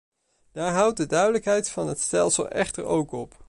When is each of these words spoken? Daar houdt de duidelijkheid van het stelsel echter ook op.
Daar 0.51 0.73
houdt 0.73 0.97
de 0.97 1.05
duidelijkheid 1.07 1.69
van 1.69 1.87
het 1.87 1.99
stelsel 1.99 2.49
echter 2.49 2.83
ook 2.83 3.11
op. 3.11 3.35